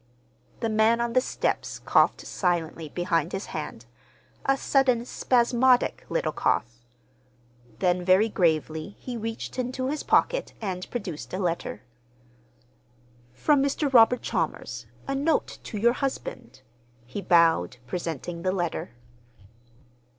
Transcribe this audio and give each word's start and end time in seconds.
The 0.61 0.69
man 0.69 0.99
on 0.99 1.13
the 1.13 1.21
steps 1.21 1.77
coughed 1.77 2.21
slightly 2.25 2.89
behind 2.89 3.33
his 3.33 3.45
hand—a 3.53 4.57
sudden 4.57 5.05
spasmodic 5.05 6.07
little 6.09 6.31
cough. 6.31 6.79
Then 7.77 8.03
very 8.03 8.27
gravely 8.27 8.95
he 8.97 9.15
reached 9.15 9.59
into 9.59 9.89
his 9.89 10.01
pocket 10.01 10.55
and 10.59 10.89
produced 10.89 11.35
a 11.35 11.37
letter. 11.37 11.83
"From 13.35 13.61
Mr. 13.61 13.93
Robert 13.93 14.23
Chalmers—a 14.23 15.13
note 15.13 15.59
to 15.65 15.77
your 15.77 15.93
husband," 15.93 16.63
he 17.05 17.21
bowed, 17.21 17.77
presenting 17.85 18.41
the 18.41 18.51
letter. 18.51 18.93